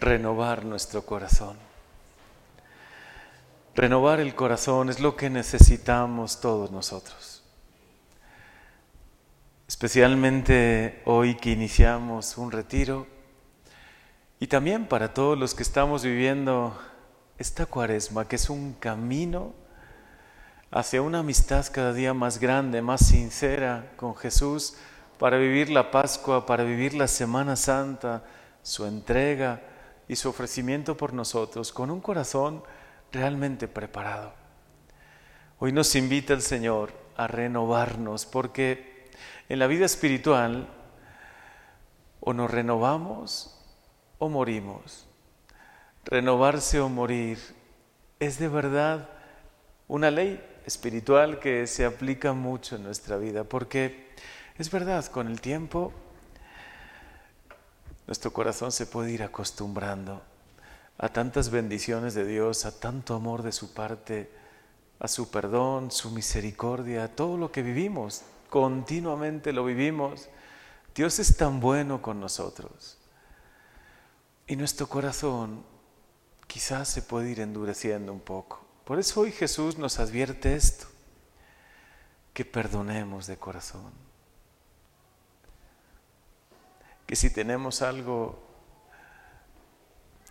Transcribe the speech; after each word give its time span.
renovar 0.00 0.64
nuestro 0.64 1.04
corazón. 1.04 1.56
Renovar 3.74 4.18
el 4.18 4.34
corazón 4.34 4.88
es 4.88 4.98
lo 4.98 5.14
que 5.14 5.30
necesitamos 5.30 6.40
todos 6.40 6.70
nosotros. 6.70 7.42
Especialmente 9.68 11.02
hoy 11.04 11.36
que 11.36 11.52
iniciamos 11.52 12.36
un 12.38 12.50
retiro 12.50 13.06
y 14.40 14.46
también 14.46 14.86
para 14.86 15.14
todos 15.14 15.38
los 15.38 15.54
que 15.54 15.62
estamos 15.62 16.02
viviendo 16.02 16.76
esta 17.38 17.66
cuaresma, 17.66 18.26
que 18.26 18.36
es 18.36 18.50
un 18.50 18.72
camino 18.72 19.52
hacia 20.70 21.02
una 21.02 21.18
amistad 21.18 21.66
cada 21.70 21.92
día 21.92 22.14
más 22.14 22.38
grande, 22.38 22.82
más 22.82 23.06
sincera 23.06 23.92
con 23.96 24.16
Jesús, 24.16 24.76
para 25.18 25.36
vivir 25.36 25.68
la 25.68 25.90
Pascua, 25.90 26.46
para 26.46 26.64
vivir 26.64 26.94
la 26.94 27.06
Semana 27.06 27.54
Santa, 27.54 28.24
su 28.62 28.86
entrega 28.86 29.60
y 30.10 30.16
su 30.16 30.28
ofrecimiento 30.28 30.96
por 30.96 31.12
nosotros, 31.12 31.72
con 31.72 31.88
un 31.88 32.00
corazón 32.00 32.64
realmente 33.12 33.68
preparado. 33.68 34.34
Hoy 35.60 35.70
nos 35.70 35.94
invita 35.94 36.32
el 36.34 36.42
Señor 36.42 36.92
a 37.16 37.28
renovarnos, 37.28 38.26
porque 38.26 39.08
en 39.48 39.60
la 39.60 39.68
vida 39.68 39.86
espiritual 39.86 40.66
o 42.18 42.32
nos 42.32 42.50
renovamos 42.50 43.56
o 44.18 44.28
morimos. 44.28 45.06
Renovarse 46.04 46.80
o 46.80 46.88
morir 46.88 47.38
es 48.18 48.40
de 48.40 48.48
verdad 48.48 49.10
una 49.86 50.10
ley 50.10 50.44
espiritual 50.66 51.38
que 51.38 51.68
se 51.68 51.84
aplica 51.84 52.32
mucho 52.32 52.74
en 52.74 52.82
nuestra 52.82 53.16
vida, 53.16 53.44
porque 53.44 54.10
es 54.58 54.72
verdad, 54.72 55.06
con 55.06 55.28
el 55.28 55.40
tiempo 55.40 55.92
nuestro 58.10 58.32
corazón 58.32 58.72
se 58.72 58.86
puede 58.86 59.12
ir 59.12 59.22
acostumbrando 59.22 60.20
a 60.98 61.10
tantas 61.10 61.48
bendiciones 61.50 62.12
de 62.12 62.26
Dios, 62.26 62.64
a 62.64 62.76
tanto 62.76 63.14
amor 63.14 63.44
de 63.44 63.52
su 63.52 63.72
parte, 63.72 64.28
a 64.98 65.06
su 65.06 65.30
perdón, 65.30 65.92
su 65.92 66.10
misericordia, 66.10 67.04
a 67.04 67.08
todo 67.08 67.36
lo 67.36 67.52
que 67.52 67.62
vivimos, 67.62 68.22
continuamente 68.48 69.52
lo 69.52 69.64
vivimos. 69.64 70.28
Dios 70.92 71.20
es 71.20 71.36
tan 71.36 71.60
bueno 71.60 72.02
con 72.02 72.18
nosotros. 72.18 72.98
Y 74.48 74.56
nuestro 74.56 74.88
corazón 74.88 75.62
quizás 76.48 76.88
se 76.88 77.02
puede 77.02 77.30
ir 77.30 77.38
endureciendo 77.38 78.12
un 78.12 78.18
poco. 78.18 78.66
Por 78.84 78.98
eso 78.98 79.20
hoy 79.20 79.30
Jesús 79.30 79.78
nos 79.78 80.00
advierte 80.00 80.56
esto, 80.56 80.88
que 82.34 82.44
perdonemos 82.44 83.28
de 83.28 83.36
corazón. 83.36 84.09
Que 87.10 87.16
si 87.16 87.28
tenemos 87.28 87.82
algo 87.82 88.38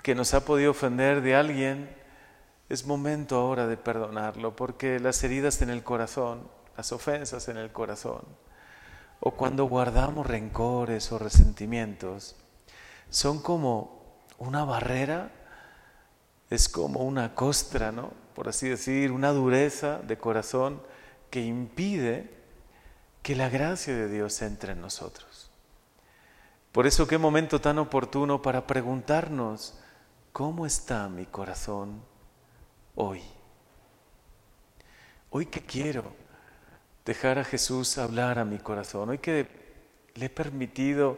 que 0.00 0.14
nos 0.14 0.32
ha 0.32 0.44
podido 0.44 0.70
ofender 0.70 1.22
de 1.22 1.34
alguien, 1.34 1.90
es 2.68 2.86
momento 2.86 3.34
ahora 3.34 3.66
de 3.66 3.76
perdonarlo, 3.76 4.54
porque 4.54 5.00
las 5.00 5.24
heridas 5.24 5.60
en 5.60 5.70
el 5.70 5.82
corazón, 5.82 6.48
las 6.76 6.92
ofensas 6.92 7.48
en 7.48 7.56
el 7.56 7.72
corazón, 7.72 8.22
o 9.18 9.32
cuando 9.32 9.64
guardamos 9.64 10.24
rencores 10.24 11.10
o 11.10 11.18
resentimientos, 11.18 12.36
son 13.10 13.42
como 13.42 14.20
una 14.38 14.64
barrera, 14.64 15.32
es 16.48 16.68
como 16.68 17.00
una 17.00 17.34
costra, 17.34 17.90
¿no? 17.90 18.12
por 18.36 18.48
así 18.48 18.68
decir, 18.68 19.10
una 19.10 19.32
dureza 19.32 19.98
de 19.98 20.16
corazón 20.16 20.80
que 21.28 21.44
impide 21.44 22.30
que 23.24 23.34
la 23.34 23.48
gracia 23.48 23.96
de 23.96 24.08
Dios 24.08 24.40
entre 24.42 24.74
en 24.74 24.80
nosotros. 24.80 25.27
Por 26.72 26.86
eso 26.86 27.06
qué 27.06 27.16
momento 27.16 27.60
tan 27.60 27.78
oportuno 27.78 28.42
para 28.42 28.66
preguntarnos, 28.66 29.78
¿cómo 30.32 30.66
está 30.66 31.08
mi 31.08 31.24
corazón 31.24 32.02
hoy? 32.94 33.22
Hoy 35.30 35.46
que 35.46 35.62
quiero 35.62 36.04
dejar 37.04 37.38
a 37.38 37.44
Jesús 37.44 37.96
hablar 37.96 38.38
a 38.38 38.44
mi 38.44 38.58
corazón, 38.58 39.08
hoy 39.08 39.18
que 39.18 39.48
le 40.14 40.26
he 40.26 40.30
permitido 40.30 41.16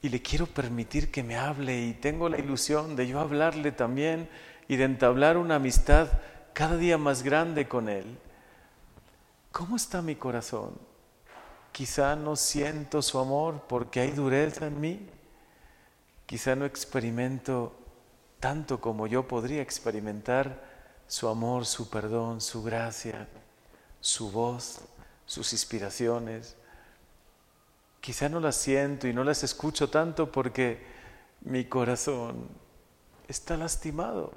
y 0.00 0.08
le 0.08 0.22
quiero 0.22 0.46
permitir 0.46 1.10
que 1.10 1.22
me 1.22 1.36
hable 1.36 1.82
y 1.82 1.92
tengo 1.94 2.28
la 2.28 2.38
ilusión 2.38 2.96
de 2.96 3.06
yo 3.06 3.20
hablarle 3.20 3.70
también 3.70 4.28
y 4.66 4.76
de 4.76 4.84
entablar 4.84 5.36
una 5.36 5.56
amistad 5.56 6.08
cada 6.54 6.76
día 6.78 6.96
más 6.96 7.22
grande 7.22 7.68
con 7.68 7.88
Él. 7.88 8.18
¿Cómo 9.52 9.76
está 9.76 10.00
mi 10.00 10.14
corazón? 10.14 10.78
Quizá 11.74 12.14
no 12.14 12.36
siento 12.36 13.02
su 13.02 13.18
amor 13.18 13.64
porque 13.68 13.98
hay 13.98 14.12
dureza 14.12 14.68
en 14.68 14.80
mí. 14.80 15.08
Quizá 16.24 16.54
no 16.54 16.66
experimento 16.66 17.76
tanto 18.38 18.80
como 18.80 19.08
yo 19.08 19.26
podría 19.26 19.60
experimentar 19.60 20.62
su 21.08 21.26
amor, 21.26 21.66
su 21.66 21.90
perdón, 21.90 22.40
su 22.40 22.62
gracia, 22.62 23.26
su 24.00 24.30
voz, 24.30 24.82
sus 25.26 25.52
inspiraciones. 25.52 26.54
Quizá 28.00 28.28
no 28.28 28.38
las 28.38 28.54
siento 28.54 29.08
y 29.08 29.12
no 29.12 29.24
las 29.24 29.42
escucho 29.42 29.90
tanto 29.90 30.30
porque 30.30 30.80
mi 31.40 31.64
corazón 31.64 32.50
está 33.26 33.56
lastimado. 33.56 34.32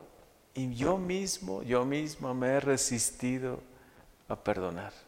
Y 0.56 0.74
yo 0.74 0.98
mismo, 0.98 1.62
yo 1.62 1.86
mismo 1.86 2.34
me 2.34 2.48
he 2.48 2.60
resistido 2.60 3.60
a 4.28 4.36
perdonar. 4.36 5.07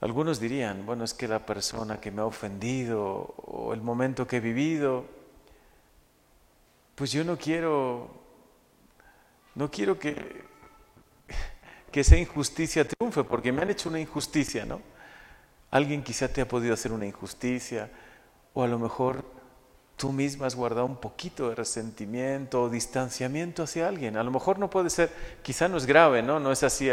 Algunos 0.00 0.38
dirían, 0.38 0.86
bueno, 0.86 1.04
es 1.04 1.12
que 1.12 1.26
la 1.26 1.44
persona 1.44 2.00
que 2.00 2.12
me 2.12 2.22
ha 2.22 2.24
ofendido 2.24 3.34
o 3.36 3.74
el 3.74 3.80
momento 3.80 4.26
que 4.26 4.36
he 4.36 4.40
vivido, 4.40 5.04
pues 6.94 7.10
yo 7.10 7.24
no 7.24 7.36
quiero, 7.36 8.08
no 9.56 9.70
quiero 9.70 9.98
que, 9.98 10.44
que 11.90 12.00
esa 12.00 12.16
injusticia 12.16 12.86
triunfe, 12.86 13.24
porque 13.24 13.50
me 13.50 13.62
han 13.62 13.70
hecho 13.70 13.88
una 13.88 13.98
injusticia, 13.98 14.64
¿no? 14.64 14.80
Alguien 15.70 16.04
quizá 16.04 16.28
te 16.28 16.40
ha 16.40 16.48
podido 16.48 16.74
hacer 16.74 16.92
una 16.92 17.06
injusticia, 17.06 17.90
o 18.54 18.62
a 18.62 18.68
lo 18.68 18.78
mejor 18.78 19.24
tú 19.96 20.12
misma 20.12 20.46
has 20.46 20.54
guardado 20.54 20.86
un 20.86 20.96
poquito 20.96 21.48
de 21.48 21.56
resentimiento 21.56 22.62
o 22.62 22.70
distanciamiento 22.70 23.64
hacia 23.64 23.88
alguien. 23.88 24.16
A 24.16 24.22
lo 24.22 24.30
mejor 24.30 24.60
no 24.60 24.70
puede 24.70 24.90
ser, 24.90 25.10
quizá 25.42 25.68
no 25.68 25.76
es 25.76 25.86
grave, 25.86 26.22
¿no? 26.22 26.38
No 26.38 26.52
es 26.52 26.62
así 26.62 26.88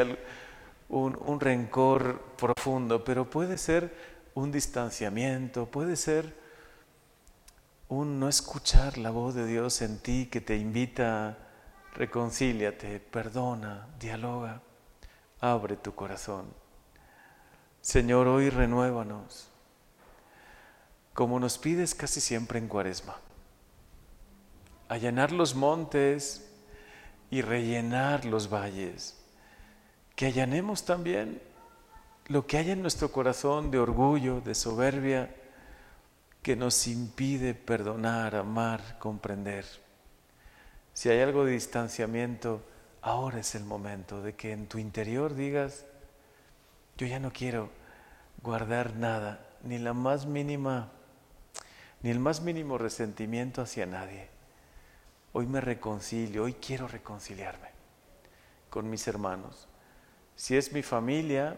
un, 0.90 1.40
rencor 1.40 2.22
profundo, 2.38 3.04
pero 3.04 3.30
puede 3.30 3.58
ser 3.58 3.96
un 4.34 4.52
distanciamiento, 4.52 5.66
puede 5.66 5.96
ser 5.96 6.36
un 7.88 8.20
no 8.20 8.28
escuchar 8.28 8.98
la 8.98 9.12
voz 9.12 9.36
de 9.36 9.46
Dios 9.46 9.82
en 9.82 10.00
ti 10.00 10.28
que 10.32 10.42
te 10.42 10.58
invita, 10.58 11.38
reconcíliate, 11.94 13.00
perdona, 13.00 13.88
dialoga, 14.00 14.62
abre 15.40 15.76
tu 15.78 15.94
corazón. 15.94 16.46
Señor, 17.82 18.28
hoy 18.28 18.50
renuévanos 18.50 19.50
como 21.16 21.40
nos 21.40 21.58
pides 21.58 21.96
casi 21.96 22.20
siempre 22.20 22.60
en 22.60 22.68
cuaresma. 22.68 23.16
Allanar 24.90 25.32
los 25.32 25.56
montes 25.56 26.52
y 27.32 27.42
rellenar 27.42 28.26
los 28.26 28.54
valles. 28.54 29.18
Que 30.16 30.28
allanemos 30.28 30.86
también 30.86 31.42
lo 32.28 32.48
que 32.48 32.58
hay 32.58 32.72
en 32.72 32.82
nuestro 32.82 33.12
corazón 33.12 33.72
de 33.72 33.80
orgullo, 33.80 34.42
de 34.42 34.56
soberbia, 34.56 35.36
que 36.42 36.56
nos 36.56 36.88
impide 36.88 37.54
perdonar, 37.54 38.36
amar, 38.36 38.98
comprender. 39.00 39.66
Si 40.94 41.10
hay 41.10 41.20
algo 41.20 41.44
de 41.44 41.54
distanciamiento, 41.54 42.62
ahora 43.02 43.40
es 43.40 43.56
el 43.56 43.66
momento 43.66 44.22
de 44.22 44.36
que 44.36 44.52
en 44.52 44.68
tu 44.68 44.78
interior 44.78 45.36
digas, 45.36 45.86
yo 46.98 47.08
ya 47.08 47.20
no 47.20 47.32
quiero 47.34 47.70
guardar 48.42 48.96
nada, 48.96 49.46
ni 49.64 49.78
la 49.80 49.94
más 49.94 50.26
mínima 50.26 50.92
ni 52.06 52.12
el 52.12 52.20
más 52.20 52.42
mínimo 52.42 52.78
resentimiento 52.78 53.64
hacia 53.64 53.88
nadie. 53.88 54.30
Hoy 55.34 55.48
me 55.48 55.60
reconcilio, 55.60 56.44
hoy 56.44 56.54
quiero 56.54 56.88
reconciliarme 56.88 57.70
con 58.70 58.88
mis 58.88 59.08
hermanos. 59.08 59.68
Si 60.36 60.58
es 60.58 60.72
mi 60.74 60.84
familia, 60.84 61.58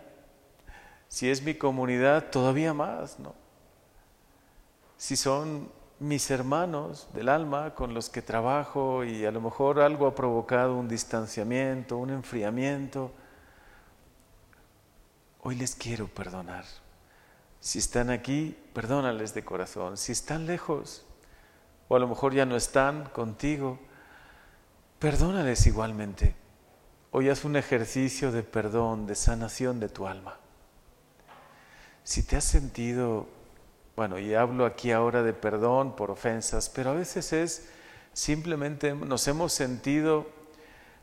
si 1.07 1.29
es 1.29 1.41
mi 1.41 1.55
comunidad, 1.55 2.29
todavía 2.29 2.73
más, 2.73 3.19
¿no? 3.19 3.33
Si 4.97 5.15
son 5.15 5.69
mis 5.99 6.29
hermanos 6.29 7.07
del 7.13 7.29
alma 7.29 7.73
con 7.73 7.93
los 7.93 8.09
que 8.09 8.21
trabajo 8.21 9.03
y 9.03 9.25
a 9.25 9.31
lo 9.31 9.41
mejor 9.41 9.79
algo 9.79 10.07
ha 10.07 10.15
provocado 10.15 10.75
un 10.75 10.87
distanciamiento, 10.87 11.97
un 11.97 12.11
enfriamiento, 12.11 13.11
hoy 15.41 15.55
les 15.55 15.75
quiero 15.75 16.07
perdonar. 16.07 16.65
Si 17.59 17.79
están 17.79 18.09
aquí, 18.09 18.57
perdónales 18.73 19.33
de 19.33 19.43
corazón. 19.43 19.97
Si 19.97 20.11
están 20.11 20.45
lejos, 20.45 21.05
o 21.87 21.95
a 21.95 21.99
lo 21.99 22.07
mejor 22.07 22.33
ya 22.33 22.45
no 22.45 22.55
están 22.55 23.05
contigo, 23.09 23.79
perdónales 24.99 25.65
igualmente. 25.65 26.35
Hoy 27.19 27.29
haz 27.29 27.45
un 27.45 27.55
ejercicio 27.55 28.31
de 28.31 28.43
perdón, 28.43 29.07
de 29.07 29.15
sanación 29.15 29.79
de 29.79 29.89
tu 29.89 30.05
alma. 30.05 30.37
Si 32.03 32.21
te 32.21 32.35
has 32.35 32.43
sentido 32.43 33.27
bueno, 33.95 34.19
y 34.19 34.35
hablo 34.35 34.67
aquí 34.67 34.91
ahora 34.91 35.23
de 35.23 35.33
perdón 35.33 35.95
por 35.95 36.11
ofensas, 36.11 36.69
pero 36.69 36.91
a 36.91 36.93
veces 36.93 37.33
es 37.33 37.69
simplemente 38.13 38.93
nos 38.93 39.27
hemos 39.27 39.51
sentido 39.51 40.29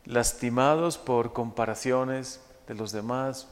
lastimados 0.05 0.99
por 0.99 1.33
comparaciones 1.33 2.41
de 2.69 2.75
los 2.75 2.93
demás, 2.93 3.49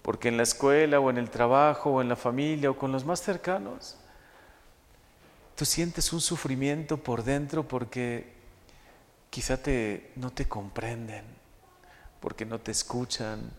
porque 0.00 0.28
en 0.28 0.38
la 0.38 0.44
escuela 0.44 1.00
o 1.00 1.10
en 1.10 1.18
el 1.18 1.28
trabajo 1.28 1.90
o 1.90 2.00
en 2.00 2.08
la 2.08 2.16
familia 2.16 2.70
o 2.70 2.78
con 2.78 2.92
los 2.92 3.04
más 3.04 3.20
cercanos, 3.20 3.98
tú 5.54 5.66
sientes 5.66 6.14
un 6.14 6.22
sufrimiento 6.22 6.96
por 6.96 7.24
dentro 7.24 7.68
porque 7.68 8.32
quizá 9.28 9.62
te, 9.62 10.12
no 10.16 10.30
te 10.30 10.48
comprenden, 10.48 11.39
porque 12.20 12.44
no 12.44 12.60
te 12.60 12.70
escuchan, 12.70 13.50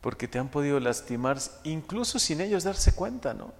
porque 0.00 0.28
te 0.28 0.38
han 0.38 0.48
podido 0.48 0.78
lastimar, 0.78 1.38
incluso 1.64 2.18
sin 2.18 2.40
ellos 2.40 2.64
darse 2.64 2.92
cuenta, 2.92 3.34
¿no? 3.34 3.52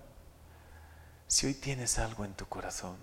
Si 1.27 1.47
hoy 1.47 1.55
tienes 1.55 1.99
algo 1.99 2.25
en 2.25 2.35
tu 2.35 2.47
corazón, 2.47 2.97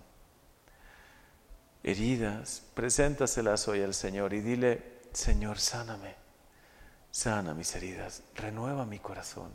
heridas, 1.83 2.63
preséntaselas 2.75 3.67
hoy 3.67 3.81
al 3.81 3.93
Señor 3.93 4.33
y 4.33 4.41
dile, 4.41 4.99
Señor, 5.13 5.59
sáname, 5.59 6.15
sana 7.11 7.53
mis 7.53 7.75
heridas, 7.75 8.21
renueva 8.35 8.85
mi 8.85 8.99
corazón. 8.99 9.51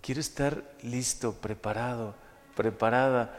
Quiero 0.00 0.20
estar 0.20 0.62
listo, 0.82 1.34
preparado, 1.34 2.14
preparada 2.54 3.36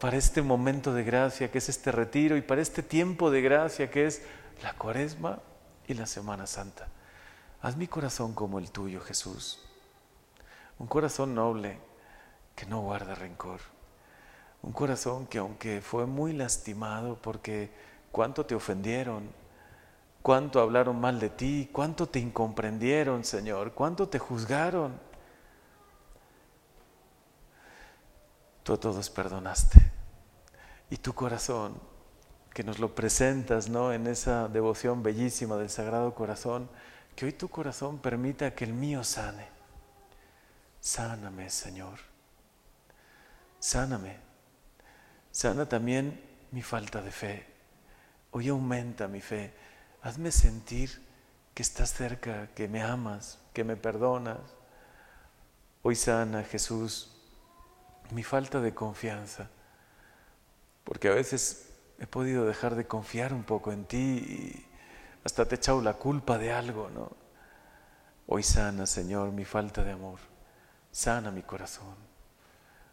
para 0.00 0.16
este 0.16 0.42
momento 0.42 0.92
de 0.92 1.04
gracia 1.04 1.50
que 1.50 1.58
es 1.58 1.68
este 1.68 1.92
retiro 1.92 2.36
y 2.36 2.42
para 2.42 2.60
este 2.60 2.82
tiempo 2.82 3.30
de 3.30 3.42
gracia 3.42 3.90
que 3.90 4.06
es 4.06 4.22
la 4.62 4.74
cuaresma 4.74 5.40
y 5.88 5.94
la 5.94 6.06
Semana 6.06 6.46
Santa. 6.46 6.88
Haz 7.62 7.76
mi 7.76 7.86
corazón 7.86 8.34
como 8.34 8.58
el 8.58 8.70
tuyo, 8.70 9.00
Jesús. 9.00 9.60
Un 10.78 10.86
corazón 10.86 11.34
noble 11.34 11.78
que 12.54 12.66
no 12.66 12.80
guarda 12.80 13.14
rencor. 13.14 13.60
Un 14.62 14.72
corazón 14.72 15.26
que 15.26 15.38
aunque 15.38 15.80
fue 15.80 16.06
muy 16.06 16.32
lastimado 16.32 17.16
porque 17.20 17.70
cuánto 18.10 18.46
te 18.46 18.54
ofendieron, 18.54 19.30
cuánto 20.22 20.60
hablaron 20.60 21.00
mal 21.00 21.20
de 21.20 21.30
ti, 21.30 21.68
cuánto 21.72 22.08
te 22.08 22.18
incomprendieron, 22.18 23.24
Señor, 23.24 23.72
cuánto 23.72 24.08
te 24.08 24.18
juzgaron, 24.18 24.98
tú 28.62 28.72
a 28.72 28.80
todos 28.80 29.10
perdonaste. 29.10 29.80
Y 30.90 30.96
tu 30.96 31.12
corazón, 31.12 31.78
que 32.54 32.62
nos 32.62 32.78
lo 32.78 32.94
presentas 32.94 33.68
¿no? 33.68 33.92
en 33.92 34.06
esa 34.06 34.46
devoción 34.48 35.02
bellísima 35.02 35.56
del 35.56 35.68
Sagrado 35.68 36.14
Corazón, 36.14 36.70
que 37.16 37.26
hoy 37.26 37.32
tu 37.32 37.48
corazón 37.48 37.98
permita 37.98 38.54
que 38.54 38.64
el 38.64 38.72
mío 38.72 39.02
sane. 39.02 39.48
Sáname, 40.80 41.50
Señor. 41.50 41.98
Sáname. 43.58 44.18
Sana 45.32 45.68
también 45.68 46.22
mi 46.52 46.62
falta 46.62 47.02
de 47.02 47.10
fe. 47.10 47.46
Hoy 48.30 48.48
aumenta 48.48 49.08
mi 49.08 49.20
fe. 49.20 49.52
Hazme 50.02 50.30
sentir 50.30 51.02
que 51.54 51.62
estás 51.62 51.92
cerca, 51.92 52.48
que 52.54 52.68
me 52.68 52.82
amas, 52.82 53.40
que 53.52 53.64
me 53.64 53.76
perdonas. 53.76 54.38
Hoy 55.82 55.96
sana, 55.96 56.44
Jesús, 56.44 57.16
mi 58.10 58.22
falta 58.22 58.60
de 58.60 58.74
confianza, 58.74 59.50
porque 60.84 61.08
a 61.08 61.14
veces 61.14 61.73
he 61.98 62.06
podido 62.06 62.44
dejar 62.46 62.74
de 62.74 62.86
confiar 62.86 63.32
un 63.32 63.44
poco 63.44 63.72
en 63.72 63.84
ti 63.84 63.96
y 63.96 64.66
hasta 65.24 65.46
te 65.46 65.54
he 65.54 65.58
echado 65.58 65.80
la 65.80 65.94
culpa 65.94 66.38
de 66.38 66.52
algo, 66.52 66.90
¿no? 66.90 67.12
Hoy 68.26 68.42
sana, 68.42 68.86
Señor, 68.86 69.32
mi 69.32 69.44
falta 69.44 69.84
de 69.84 69.92
amor, 69.92 70.18
sana 70.90 71.30
mi 71.30 71.42
corazón, 71.42 71.94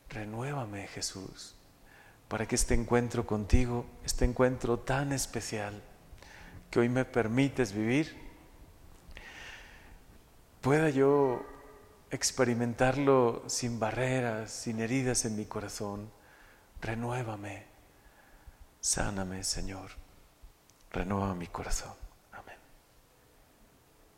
renuévame, 0.09 0.87
Jesús, 0.87 1.55
para 2.27 2.47
que 2.47 2.55
este 2.55 2.73
encuentro 2.73 3.25
contigo, 3.25 3.85
este 4.05 4.25
encuentro 4.25 4.79
tan 4.79 5.11
especial 5.13 5.81
que 6.69 6.79
hoy 6.79 6.89
me 6.89 7.05
permites 7.05 7.73
vivir, 7.73 8.17
pueda 10.61 10.89
yo 10.89 11.45
experimentarlo 12.11 13.43
sin 13.47 13.79
barreras, 13.79 14.51
sin 14.51 14.79
heridas 14.79 15.25
en 15.25 15.35
mi 15.35 15.45
corazón. 15.45 16.11
Renuévame, 16.81 17.70
sáname, 18.81 19.43
Señor, 19.43 19.91
renueva 20.91 21.33
mi 21.35 21.47
corazón. 21.47 21.93